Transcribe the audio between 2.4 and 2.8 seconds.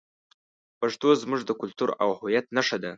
نښه